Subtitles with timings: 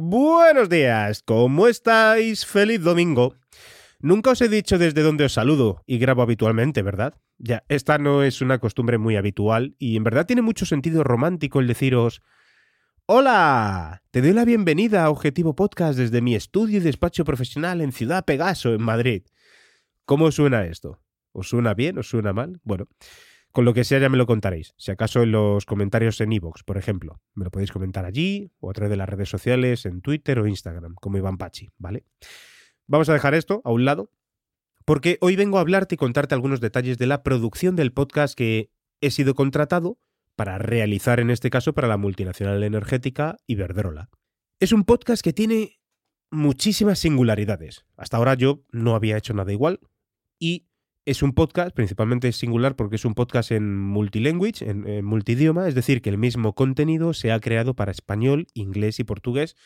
[0.00, 2.46] Buenos días, ¿cómo estáis?
[2.46, 3.34] Feliz domingo.
[3.98, 7.14] Nunca os he dicho desde dónde os saludo y grabo habitualmente, ¿verdad?
[7.36, 11.58] Ya, esta no es una costumbre muy habitual y en verdad tiene mucho sentido romántico
[11.58, 12.22] el deciros
[13.06, 17.90] Hola, te doy la bienvenida a Objetivo Podcast desde mi estudio y despacho profesional en
[17.90, 19.24] Ciudad Pegaso, en Madrid.
[20.04, 21.02] ¿Cómo suena esto?
[21.32, 21.98] ¿Os suena bien?
[21.98, 22.60] ¿Os suena mal?
[22.62, 22.86] Bueno,
[23.52, 24.74] con lo que sea ya me lo contaréis.
[24.76, 27.20] Si acaso en los comentarios en iVoox, por ejemplo.
[27.34, 30.46] Me lo podéis comentar allí o a través de las redes sociales, en Twitter o
[30.46, 32.04] Instagram, como Iván Pachi, ¿vale?
[32.86, 34.10] Vamos a dejar esto a un lado,
[34.84, 38.70] porque hoy vengo a hablarte y contarte algunos detalles de la producción del podcast que
[39.00, 39.98] he sido contratado
[40.36, 44.08] para realizar en este caso para la multinacional energética Iberdrola.
[44.60, 45.80] Es un podcast que tiene
[46.30, 47.84] muchísimas singularidades.
[47.96, 49.80] Hasta ahora yo no había hecho nada igual
[50.38, 50.67] y
[51.08, 55.74] es un podcast, principalmente singular porque es un podcast en multilanguage, en, en, multidioma, es
[55.74, 59.56] decir, que el mismo contenido se ha creado para español, inglés y portugués,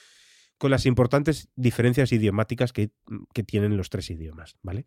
[0.57, 2.93] con las importantes diferencias idiomáticas que,
[3.35, 4.87] que tienen los tres idiomas, ¿vale?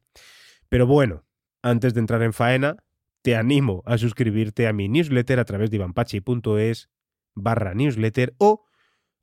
[0.70, 1.25] Pero bueno,
[1.62, 2.78] antes de entrar en faena,
[3.22, 6.90] te animo a suscribirte a mi newsletter a través de ivanpachi.es
[7.34, 8.64] barra newsletter o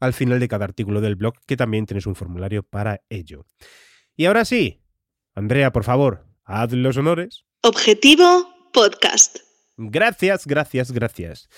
[0.00, 3.46] al final de cada artículo del blog, que también tienes un formulario para ello.
[4.16, 4.82] Y ahora sí,
[5.34, 7.46] Andrea, por favor, Haz los honores.
[7.62, 9.38] Objetivo Podcast.
[9.78, 11.48] Gracias, gracias, gracias.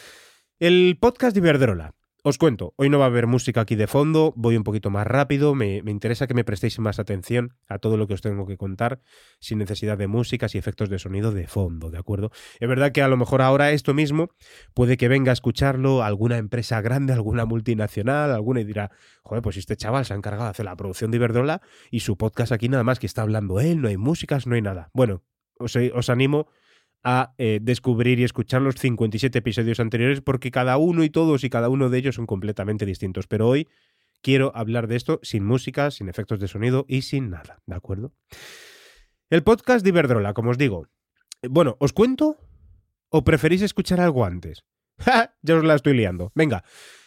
[0.60, 1.96] El podcast de Iberdrola.
[2.26, 5.06] Os cuento, hoy no va a haber música aquí de fondo, voy un poquito más
[5.06, 8.46] rápido, me, me, interesa que me prestéis más atención a todo lo que os tengo
[8.46, 9.02] que contar,
[9.40, 12.30] sin necesidad de músicas y efectos de sonido de fondo, ¿de acuerdo?
[12.60, 14.30] Es verdad que a lo mejor ahora esto mismo
[14.72, 18.90] puede que venga a escucharlo alguna empresa grande, alguna multinacional, alguna y dirá,
[19.22, 22.16] joder, pues este chaval se ha encargado de hacer la producción de Iberdrola y su
[22.16, 24.88] podcast aquí nada más que está hablando él, no hay músicas, no hay nada.
[24.94, 25.22] Bueno,
[25.58, 26.46] os, os animo
[27.04, 31.50] a eh, descubrir y escuchar los 57 episodios anteriores porque cada uno y todos y
[31.50, 33.26] cada uno de ellos son completamente distintos.
[33.26, 33.68] Pero hoy
[34.22, 38.14] quiero hablar de esto sin música, sin efectos de sonido y sin nada, ¿de acuerdo?
[39.28, 40.88] El podcast de Iberdrola, como os digo.
[41.42, 42.38] Bueno, ¿os cuento?
[43.10, 44.64] ¿O preferís escuchar algo antes?
[45.42, 46.32] Ya os la estoy liando.
[46.34, 46.64] Venga,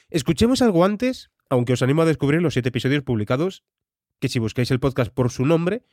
[0.09, 3.63] escuchemos algo antes, aunque os animo a descubrir los siete episodios publicados,
[4.19, 5.83] que si buscáis el podcast por su nombre,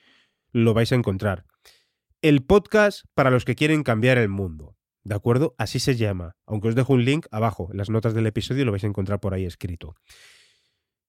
[0.53, 1.47] lo vais a encontrar
[2.25, 4.79] el podcast para los que quieren cambiar el mundo.
[5.03, 5.55] ¿De acuerdo?
[5.59, 6.37] Así se llama.
[6.47, 9.21] Aunque os dejo un link abajo, en las notas del episodio lo vais a encontrar
[9.21, 9.95] por ahí escrito.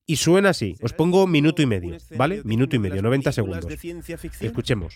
[0.06, 0.76] Y suena así.
[0.82, 2.42] Os pongo minuto y medio, ¿vale?
[2.44, 3.66] Minuto y medio, 90 segundos.
[4.42, 4.94] Escuchemos.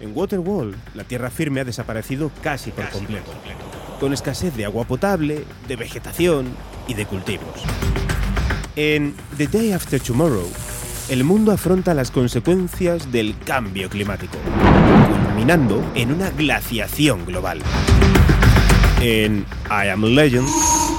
[0.00, 3.30] En Waterwall, la tierra firme ha desaparecido casi por completo,
[4.00, 6.48] con escasez de agua potable, de vegetación
[6.88, 7.62] y de cultivos.
[8.74, 10.48] En The Day After Tomorrow,
[11.10, 14.38] el mundo afronta las consecuencias del cambio climático,
[15.26, 17.60] culminando en una glaciación global.
[19.00, 20.48] En I Am Legend,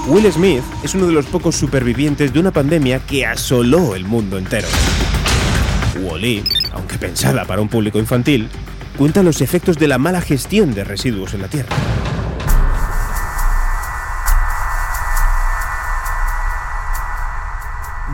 [0.08, 4.36] Will Smith es uno de los pocos supervivientes de una pandemia que asoló el mundo
[4.36, 4.68] entero.
[6.02, 8.50] Wally, aunque pensada para un público infantil,
[8.98, 11.74] cuenta los efectos de la mala gestión de residuos en la Tierra.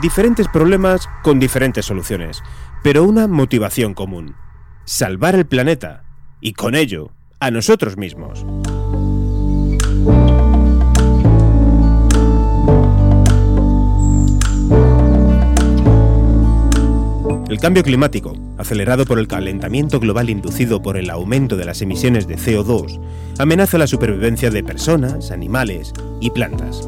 [0.01, 2.43] Diferentes problemas con diferentes soluciones,
[2.83, 4.35] pero una motivación común.
[4.85, 6.05] Salvar el planeta
[6.41, 7.11] y con ello
[7.41, 8.45] a nosotros mismos.
[17.49, 22.27] El cambio climático, acelerado por el calentamiento global inducido por el aumento de las emisiones
[22.29, 23.01] de CO2,
[23.39, 26.87] amenaza la supervivencia de personas, animales y plantas.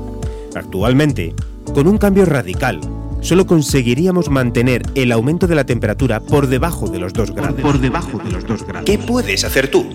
[0.55, 1.35] Actualmente,
[1.73, 2.81] con un cambio radical,
[3.21, 7.61] solo conseguiríamos mantener el aumento de la temperatura por debajo de los 2 grados.
[7.61, 8.85] Por debajo de los 2 grados.
[8.85, 9.87] ¿Qué puedes hacer tú?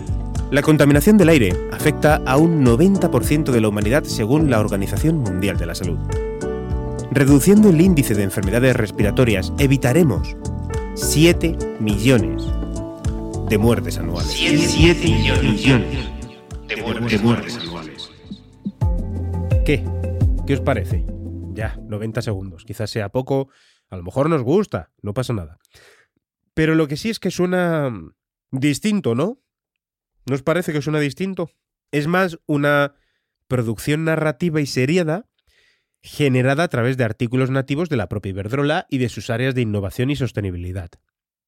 [0.51, 5.57] La contaminación del aire afecta a un 90% de la humanidad según la Organización Mundial
[5.57, 5.97] de la Salud.
[7.11, 10.35] Reduciendo el índice de enfermedades respiratorias, evitaremos
[10.95, 12.43] 7 millones
[13.49, 14.31] de muertes anuales.
[14.31, 15.63] 7 millones
[16.67, 18.09] de muertes, de muertes anuales.
[19.65, 19.83] ¿Qué?
[20.45, 21.14] ¿Qué os parece?
[21.55, 22.65] Ya, 90 segundos.
[22.65, 23.49] Quizás sea poco,
[23.89, 25.57] a lo mejor nos gusta, no pasa nada.
[26.53, 27.91] Pero lo que sí es que suena
[28.51, 29.41] distinto, ¿no?
[30.25, 31.49] ¿No os parece que suena distinto?
[31.91, 32.95] Es más una
[33.47, 35.29] producción narrativa y seriada
[36.01, 39.61] generada a través de artículos nativos de la propia Iberdrola y de sus áreas de
[39.61, 40.89] innovación y sostenibilidad.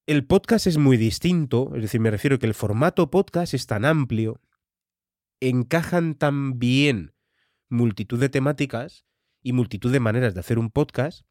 [0.06, 3.84] El podcast es muy distinto, es decir, me refiero que el formato podcast es tan
[3.84, 4.42] amplio,
[5.42, 7.14] encajan tan bien
[7.70, 9.07] multitud de temáticas
[9.48, 11.26] y multitud de maneras de hacer un podcast,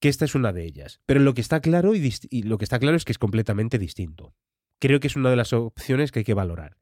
[0.00, 1.02] que esta es una de ellas.
[1.04, 4.34] Pero lo que está claro y, lo que está claro es que es completamente distinto.
[4.78, 6.78] Creo que es una de las opciones que hay que valorar.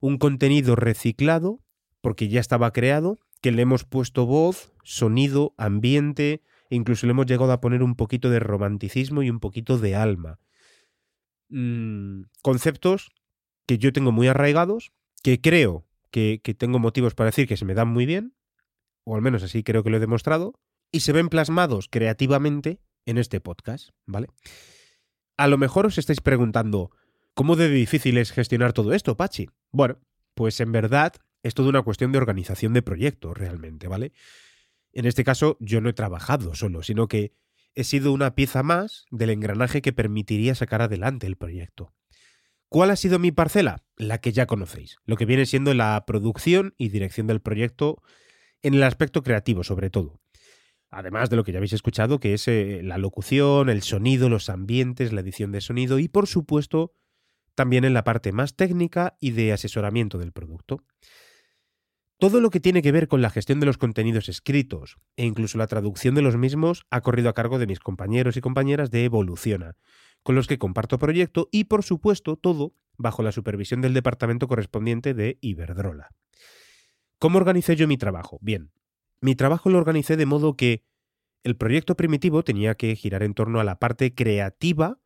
[0.00, 1.60] Un contenido reciclado,
[2.00, 7.26] porque ya estaba creado, que le hemos puesto voz, sonido, ambiente, e incluso le hemos
[7.26, 10.40] llegado a poner un poquito de romanticismo y un poquito de alma.
[11.48, 13.10] Mm, conceptos
[13.66, 14.90] que yo tengo muy arraigados,
[15.22, 18.34] que creo que, que tengo motivos para decir que se me dan muy bien,
[19.08, 20.60] o al menos así creo que lo he demostrado,
[20.92, 24.28] y se ven plasmados creativamente en este podcast, ¿vale?
[25.38, 26.90] A lo mejor os estáis preguntando,
[27.32, 29.48] ¿cómo de difícil es gestionar todo esto, Pachi?
[29.70, 29.98] Bueno,
[30.34, 34.12] pues en verdad es toda una cuestión de organización de proyectos realmente, ¿vale?
[34.92, 37.32] En este caso yo no he trabajado solo, sino que
[37.74, 41.94] he sido una pieza más del engranaje que permitiría sacar adelante el proyecto.
[42.68, 43.84] ¿Cuál ha sido mi parcela?
[43.96, 48.02] La que ya conocéis, lo que viene siendo la producción y dirección del proyecto
[48.62, 50.20] en el aspecto creativo sobre todo.
[50.90, 54.48] Además de lo que ya habéis escuchado, que es eh, la locución, el sonido, los
[54.48, 56.92] ambientes, la edición de sonido y por supuesto
[57.54, 60.84] también en la parte más técnica y de asesoramiento del producto.
[62.20, 65.58] Todo lo que tiene que ver con la gestión de los contenidos escritos e incluso
[65.58, 69.04] la traducción de los mismos ha corrido a cargo de mis compañeros y compañeras de
[69.04, 69.76] Evoluciona,
[70.22, 75.14] con los que comparto proyecto y, por supuesto, todo bajo la supervisión del departamento correspondiente
[75.14, 76.10] de Iberdrola.
[77.18, 78.38] ¿Cómo organicé yo mi trabajo?
[78.40, 78.72] Bien,
[79.20, 80.84] mi trabajo lo organicé de modo que
[81.42, 85.00] el proyecto primitivo tenía que girar en torno a la parte creativa,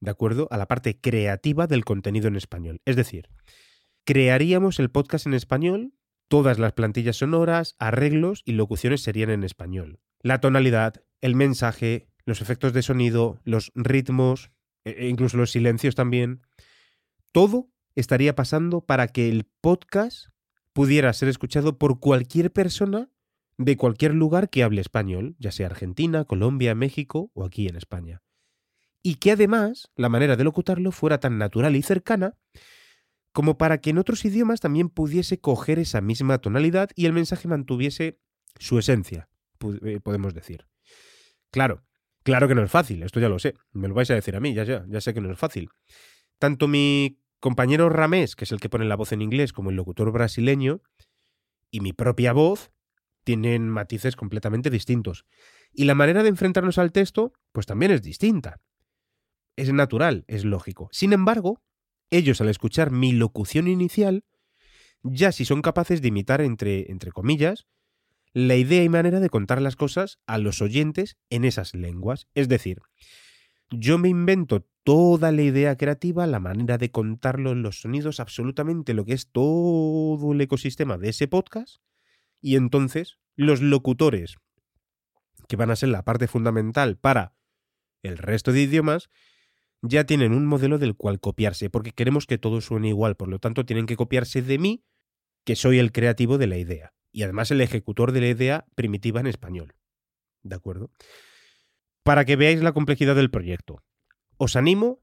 [0.00, 0.48] ¿de acuerdo?
[0.50, 2.80] A la parte creativa del contenido en español.
[2.84, 3.28] Es decir,
[4.04, 5.92] crearíamos el podcast en español
[6.28, 9.98] Todas las plantillas sonoras, arreglos y locuciones serían en español.
[10.20, 14.50] La tonalidad, el mensaje, los efectos de sonido, los ritmos,
[14.84, 16.42] e, e incluso los silencios también,
[17.32, 20.28] todo estaría pasando para que el podcast
[20.78, 23.10] pudiera ser escuchado por cualquier persona
[23.56, 28.22] de cualquier lugar que hable español, ya sea Argentina, Colombia, México o aquí en España.
[29.02, 32.36] Y que además la manera de locutarlo fuera tan natural y cercana
[33.32, 37.48] como para que en otros idiomas también pudiese coger esa misma tonalidad y el mensaje
[37.48, 38.20] mantuviese
[38.60, 39.28] su esencia,
[39.84, 40.68] eh, podemos decir.
[41.50, 41.82] Claro,
[42.22, 44.40] claro que no es fácil, esto ya lo sé, me lo vais a decir a
[44.40, 45.70] mí, ya, ya, ya sé que no es fácil.
[46.38, 49.76] Tanto mi compañero Ramés, que es el que pone la voz en inglés, como el
[49.76, 50.82] locutor brasileño,
[51.70, 52.70] y mi propia voz,
[53.24, 55.26] tienen matices completamente distintos.
[55.72, 58.60] Y la manera de enfrentarnos al texto, pues también es distinta.
[59.56, 60.88] Es natural, es lógico.
[60.92, 61.60] Sin embargo,
[62.10, 64.24] ellos al escuchar mi locución inicial,
[65.02, 67.66] ya si son capaces de imitar, entre, entre comillas,
[68.32, 72.26] la idea y manera de contar las cosas a los oyentes en esas lenguas.
[72.34, 72.78] Es decir,
[73.70, 79.04] yo me invento toda la idea creativa, la manera de contarlo los sonidos, absolutamente lo
[79.04, 81.82] que es todo el ecosistema de ese podcast,
[82.40, 84.36] y entonces los locutores,
[85.46, 87.34] que van a ser la parte fundamental para
[88.02, 89.10] el resto de idiomas,
[89.82, 93.38] ya tienen un modelo del cual copiarse, porque queremos que todo suene igual, por lo
[93.38, 94.84] tanto tienen que copiarse de mí,
[95.44, 99.20] que soy el creativo de la idea, y además el ejecutor de la idea primitiva
[99.20, 99.74] en español.
[100.42, 100.90] ¿De acuerdo?
[102.02, 103.82] Para que veáis la complejidad del proyecto.
[104.36, 105.02] Os animo,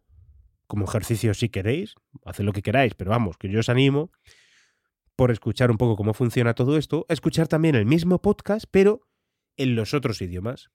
[0.68, 1.96] como ejercicio si queréis,
[2.26, 4.12] haced lo que queráis, pero vamos, que yo os animo,
[5.16, 9.08] por escuchar un poco cómo funciona todo esto, a escuchar también el mismo podcast, pero
[9.58, 10.70] en los otros idiomas,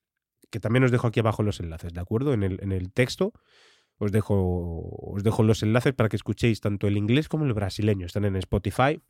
[0.50, 2.32] que también os dejo aquí abajo los enlaces, ¿de acuerdo?
[2.32, 3.32] En el, texto
[3.98, 4.80] os dejo,
[5.12, 8.06] os dejo los enlaces para que escuchéis tanto el inglés como el brasileño.
[8.06, 9.02] Están en Spotify.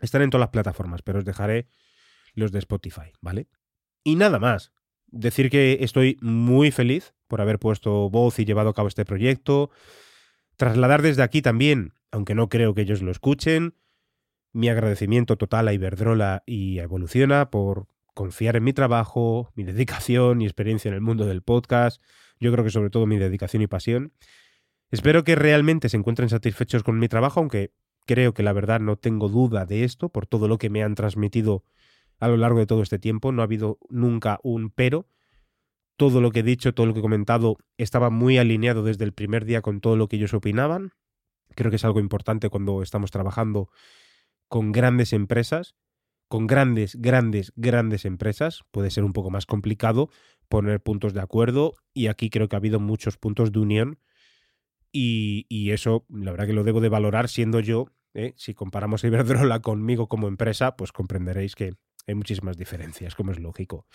[0.00, 1.68] Están en todas las plataformas, pero os dejaré
[2.34, 3.48] los de Spotify, ¿vale?
[4.02, 4.72] Y nada más.
[5.12, 9.70] Decir que estoy muy feliz por haber puesto voz y llevado a cabo este proyecto.
[10.56, 13.74] Trasladar desde aquí también, aunque no creo que ellos lo escuchen,
[14.52, 20.42] mi agradecimiento total a Iberdrola y a Evoluciona por confiar en mi trabajo, mi dedicación
[20.42, 22.02] y experiencia en el mundo del podcast
[22.42, 24.12] yo creo que sobre todo mi dedicación y pasión.
[24.90, 27.72] Espero que realmente se encuentren satisfechos con mi trabajo, aunque
[28.04, 30.96] creo que la verdad no tengo duda de esto por todo lo que me han
[30.96, 31.64] transmitido
[32.18, 33.32] a lo largo de todo este tiempo.
[33.32, 35.06] No ha habido nunca un pero.
[35.96, 39.12] Todo lo que he dicho, todo lo que he comentado estaba muy alineado desde el
[39.12, 40.92] primer día con todo lo que ellos opinaban.
[41.54, 43.68] Creo que es algo importante cuando estamos trabajando
[44.48, 45.74] con grandes empresas
[46.32, 50.08] con grandes, grandes, grandes empresas puede ser un poco más complicado
[50.48, 53.98] poner puntos de acuerdo y aquí creo que ha habido muchos puntos de unión
[54.90, 58.32] y, eso la verdad que lo debo de valorar siendo yo, ¿eh?
[58.38, 61.74] si comparamos a Iberdrola conmigo como empresa, pues comprenderéis que
[62.06, 63.86] hay muchísimas diferencias, como es lógico.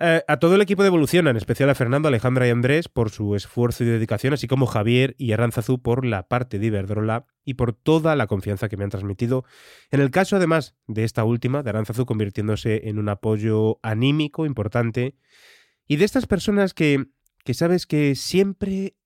[0.00, 3.10] Eh, a todo el equipo de Evolución, en especial a Fernando, Alejandra y Andrés por
[3.10, 7.54] su esfuerzo y dedicación, así como Javier y Aranzazú por la parte de Iberdrola y
[7.54, 9.44] por toda la confianza que me han transmitido.
[9.90, 15.14] En el caso, además, de esta última, de Aranzazú convirtiéndose en un apoyo anímico importante,
[15.86, 17.04] y de estas personas que,
[17.44, 18.96] que sabes que siempre,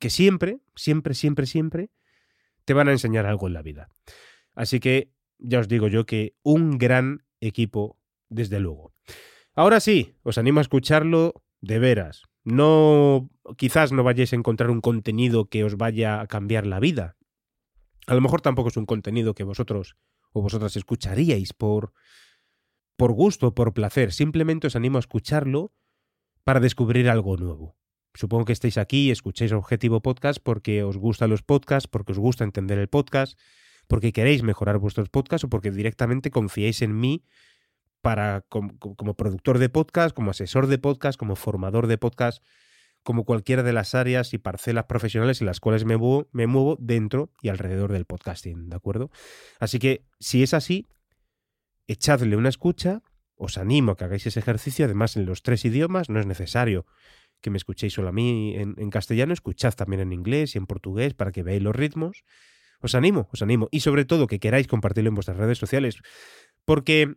[0.00, 1.90] que siempre, siempre, siempre, siempre,
[2.64, 3.90] te van a enseñar algo en la vida.
[4.54, 7.98] Así que ya os digo yo que un gran equipo,
[8.28, 8.92] desde luego.
[9.54, 12.22] Ahora sí, os animo a escucharlo de veras.
[12.44, 17.16] No, quizás no vayáis a encontrar un contenido que os vaya a cambiar la vida.
[18.06, 19.96] A lo mejor tampoco es un contenido que vosotros
[20.32, 21.92] o vosotras escucharíais por,
[22.96, 24.12] por gusto, por placer.
[24.12, 25.72] Simplemente os animo a escucharlo
[26.44, 27.76] para descubrir algo nuevo.
[28.14, 32.18] Supongo que estáis aquí y escucháis Objetivo Podcast porque os gustan los podcasts, porque os
[32.18, 33.38] gusta entender el podcast,
[33.86, 37.24] porque queréis mejorar vuestros podcasts o porque directamente confiáis en mí
[38.00, 42.42] para como, productor de podcast, como asesor de podcast, como formador de podcast,
[43.02, 46.76] como cualquiera de las áreas y parcelas profesionales en las cuales me muevo, me muevo
[46.80, 49.10] dentro y alrededor del podcasting, ¿de acuerdo?
[49.58, 50.86] Así que si es así,
[51.86, 53.02] echadle una escucha,
[53.34, 56.86] os animo a que hagáis ese ejercicio, además en los tres idiomas, no es necesario
[57.40, 60.66] que me escuchéis solo a mí en, en castellano, escuchad también en inglés y en
[60.66, 62.24] portugués para que veáis los ritmos.
[62.80, 63.68] Os animo, os animo.
[63.70, 65.98] Y sobre todo que queráis compartirlo en vuestras redes sociales.
[66.64, 67.16] Porque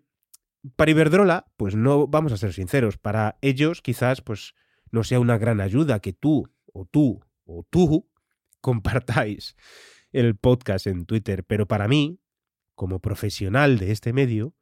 [0.75, 4.53] para Iberdrola, pues no vamos a ser sinceros, para ellos quizás pues
[4.91, 8.09] no sea una gran ayuda que tú o tú o tú
[8.61, 9.55] compartáis
[10.11, 12.19] el podcast en Twitter, pero para mí,
[12.75, 14.55] como profesional de este medio,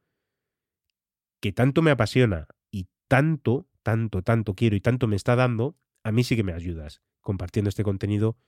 [1.40, 6.12] que tanto me apasiona y tanto, tanto, tanto quiero y tanto me está dando, a
[6.12, 8.38] mí sí que me ayudas compartiendo este contenido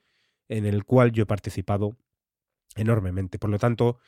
[0.49, 1.97] en el cual yo he participado
[2.77, 3.39] enormemente.
[3.39, 3.99] Por lo tanto,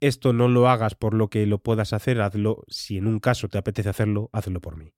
[0.00, 3.48] esto no lo hagas por lo que lo puedas hacer, hazlo, si en un caso
[3.48, 4.94] te apetece hacerlo, hazlo por mí.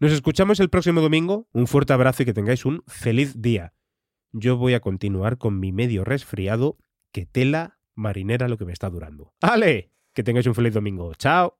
[0.00, 3.74] Nos escuchamos el próximo domingo, un fuerte abrazo y que tengáis un feliz día.
[4.32, 6.78] Yo voy a continuar con mi medio resfriado,
[7.12, 9.34] que tela marinera lo que me está durando.
[9.40, 9.92] ¡Ale!
[10.14, 11.14] Que tengáis un feliz domingo.
[11.14, 11.59] ¡Chao!